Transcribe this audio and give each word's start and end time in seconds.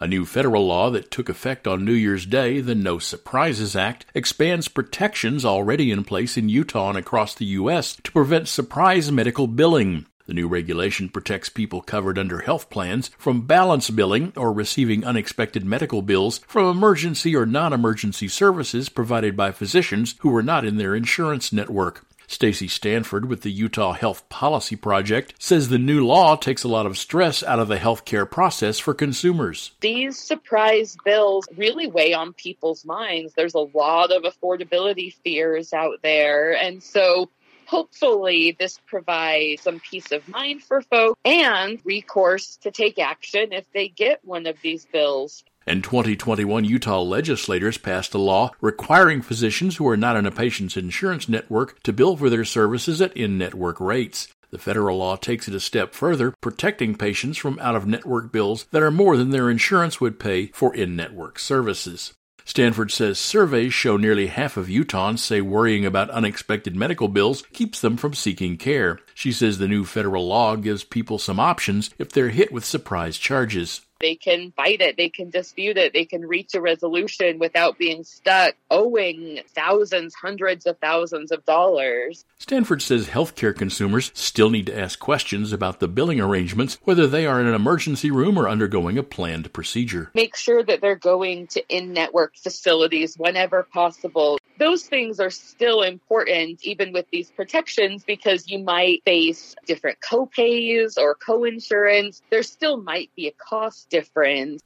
A 0.00 0.06
new 0.06 0.24
federal 0.24 0.64
law 0.64 0.90
that 0.90 1.10
took 1.10 1.28
effect 1.28 1.66
on 1.66 1.84
New 1.84 1.92
Year's 1.92 2.24
Day, 2.24 2.60
the 2.60 2.76
No 2.76 3.00
Surprises 3.00 3.74
Act, 3.74 4.06
expands 4.14 4.68
protections 4.68 5.44
already 5.44 5.90
in 5.90 6.04
place 6.04 6.36
in 6.36 6.48
Utah 6.48 6.90
and 6.90 6.98
across 6.98 7.34
the 7.34 7.46
U.S. 7.46 7.96
to 8.04 8.12
prevent 8.12 8.46
surprise 8.46 9.10
medical 9.10 9.48
billing. 9.48 10.06
The 10.26 10.34
new 10.34 10.46
regulation 10.46 11.08
protects 11.08 11.48
people 11.48 11.80
covered 11.80 12.16
under 12.16 12.42
health 12.42 12.70
plans 12.70 13.08
from 13.18 13.46
balance 13.46 13.90
billing 13.90 14.32
or 14.36 14.52
receiving 14.52 15.04
unexpected 15.04 15.64
medical 15.64 16.02
bills 16.02 16.42
from 16.46 16.70
emergency 16.70 17.34
or 17.34 17.44
non 17.44 17.72
emergency 17.72 18.28
services 18.28 18.88
provided 18.88 19.36
by 19.36 19.50
physicians 19.50 20.14
who 20.20 20.28
were 20.28 20.44
not 20.44 20.64
in 20.64 20.76
their 20.76 20.94
insurance 20.94 21.52
network. 21.52 22.04
Stacy 22.28 22.68
Stanford 22.68 23.24
with 23.24 23.40
the 23.40 23.50
Utah 23.50 23.94
Health 23.94 24.28
Policy 24.28 24.76
Project 24.76 25.32
says 25.38 25.70
the 25.70 25.78
new 25.78 26.06
law 26.06 26.36
takes 26.36 26.62
a 26.62 26.68
lot 26.68 26.84
of 26.84 26.98
stress 26.98 27.42
out 27.42 27.58
of 27.58 27.68
the 27.68 27.78
healthcare 27.78 28.30
process 28.30 28.78
for 28.78 28.92
consumers. 28.92 29.72
These 29.80 30.18
surprise 30.18 30.94
bills 31.06 31.46
really 31.56 31.86
weigh 31.86 32.12
on 32.12 32.34
people's 32.34 32.84
minds. 32.84 33.32
There's 33.34 33.54
a 33.54 33.60
lot 33.60 34.12
of 34.12 34.24
affordability 34.24 35.14
fears 35.24 35.72
out 35.72 36.00
there. 36.02 36.54
And 36.54 36.82
so 36.82 37.30
hopefully 37.66 38.56
this 38.58 38.78
provides 38.86 39.62
some 39.62 39.80
peace 39.80 40.12
of 40.12 40.28
mind 40.28 40.62
for 40.62 40.82
folks 40.82 41.18
and 41.24 41.78
recourse 41.84 42.56
to 42.58 42.70
take 42.70 42.98
action 42.98 43.52
if 43.52 43.64
they 43.72 43.88
get 43.88 44.22
one 44.22 44.46
of 44.46 44.56
these 44.62 44.84
bills. 44.84 45.44
In 45.68 45.82
2021, 45.82 46.64
Utah 46.64 47.02
legislators 47.02 47.76
passed 47.76 48.14
a 48.14 48.18
law 48.18 48.52
requiring 48.62 49.20
physicians 49.20 49.76
who 49.76 49.86
are 49.86 49.98
not 49.98 50.16
in 50.16 50.24
a 50.24 50.30
patient's 50.30 50.78
insurance 50.78 51.28
network 51.28 51.82
to 51.82 51.92
bill 51.92 52.16
for 52.16 52.30
their 52.30 52.46
services 52.46 53.02
at 53.02 53.14
in 53.14 53.36
network 53.36 53.78
rates. 53.78 54.28
The 54.50 54.56
federal 54.56 54.96
law 54.96 55.16
takes 55.16 55.46
it 55.46 55.54
a 55.54 55.60
step 55.60 55.92
further, 55.92 56.32
protecting 56.40 56.94
patients 56.94 57.36
from 57.36 57.58
out 57.58 57.76
of 57.76 57.86
network 57.86 58.32
bills 58.32 58.64
that 58.70 58.82
are 58.82 58.90
more 58.90 59.18
than 59.18 59.28
their 59.28 59.50
insurance 59.50 60.00
would 60.00 60.18
pay 60.18 60.46
for 60.54 60.74
in 60.74 60.96
network 60.96 61.38
services. 61.38 62.14
Stanford 62.46 62.90
says 62.90 63.18
surveys 63.18 63.74
show 63.74 63.98
nearly 63.98 64.28
half 64.28 64.56
of 64.56 64.68
Utahns 64.68 65.18
say 65.18 65.42
worrying 65.42 65.84
about 65.84 66.08
unexpected 66.08 66.74
medical 66.74 67.08
bills 67.08 67.42
keeps 67.52 67.78
them 67.82 67.98
from 67.98 68.14
seeking 68.14 68.56
care. 68.56 69.00
She 69.14 69.32
says 69.32 69.58
the 69.58 69.68
new 69.68 69.84
federal 69.84 70.26
law 70.26 70.56
gives 70.56 70.82
people 70.82 71.18
some 71.18 71.38
options 71.38 71.90
if 71.98 72.10
they're 72.10 72.30
hit 72.30 72.50
with 72.50 72.64
surprise 72.64 73.18
charges. 73.18 73.82
They 74.00 74.14
can 74.14 74.52
fight 74.52 74.80
it. 74.80 74.96
They 74.96 75.08
can 75.08 75.30
dispute 75.30 75.76
it. 75.76 75.92
They 75.92 76.04
can 76.04 76.24
reach 76.24 76.54
a 76.54 76.60
resolution 76.60 77.38
without 77.38 77.78
being 77.78 78.04
stuck 78.04 78.54
owing 78.70 79.40
thousands, 79.48 80.14
hundreds 80.14 80.66
of 80.66 80.78
thousands 80.78 81.32
of 81.32 81.44
dollars. 81.44 82.24
Stanford 82.38 82.80
says 82.80 83.08
healthcare 83.08 83.56
consumers 83.56 84.12
still 84.14 84.50
need 84.50 84.66
to 84.66 84.78
ask 84.78 85.00
questions 85.00 85.52
about 85.52 85.80
the 85.80 85.88
billing 85.88 86.20
arrangements, 86.20 86.78
whether 86.84 87.08
they 87.08 87.26
are 87.26 87.40
in 87.40 87.46
an 87.46 87.54
emergency 87.54 88.10
room 88.10 88.38
or 88.38 88.48
undergoing 88.48 88.98
a 88.98 89.02
planned 89.02 89.52
procedure. 89.52 90.10
Make 90.14 90.36
sure 90.36 90.62
that 90.62 90.80
they're 90.80 90.94
going 90.94 91.48
to 91.48 91.64
in 91.68 91.92
network 91.92 92.36
facilities 92.36 93.16
whenever 93.16 93.64
possible. 93.64 94.38
Those 94.58 94.84
things 94.84 95.20
are 95.20 95.30
still 95.30 95.82
important, 95.82 96.64
even 96.64 96.92
with 96.92 97.06
these 97.10 97.30
protections, 97.30 98.04
because 98.04 98.48
you 98.48 98.58
might 98.58 99.02
face 99.04 99.54
different 99.66 99.98
copays 100.00 100.98
or 100.98 101.14
co-insurance. 101.14 102.22
There 102.30 102.42
still 102.42 102.76
might 102.76 103.10
be 103.16 103.28
a 103.28 103.32
cost 103.32 103.87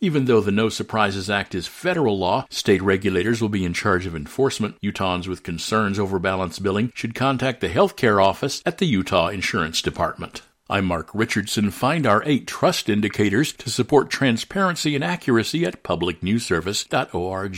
Even 0.00 0.24
though 0.24 0.40
the 0.40 0.50
No 0.50 0.68
Surprises 0.68 1.28
Act 1.28 1.54
is 1.54 1.66
federal 1.66 2.18
law, 2.18 2.46
state 2.50 2.82
regulators 2.82 3.40
will 3.40 3.48
be 3.48 3.64
in 3.64 3.72
charge 3.72 4.06
of 4.06 4.16
enforcement. 4.16 4.80
Utahns 4.82 5.26
with 5.26 5.42
concerns 5.42 5.98
over 5.98 6.18
balance 6.18 6.58
billing 6.58 6.92
should 6.94 7.14
contact 7.14 7.60
the 7.60 7.68
healthcare 7.68 8.22
office 8.22 8.62
at 8.64 8.78
the 8.78 8.86
Utah 8.86 9.28
Insurance 9.28 9.82
Department. 9.82 10.42
I'm 10.70 10.84
Mark 10.84 11.10
Richardson. 11.12 11.72
Find 11.72 12.06
our 12.06 12.22
eight 12.24 12.46
trust 12.46 12.88
indicators 12.88 13.52
to 13.54 13.68
support 13.68 14.08
transparency 14.08 14.94
and 14.94 15.02
accuracy 15.02 15.64
at 15.64 15.82
publicnewsservice.org. 15.82 17.56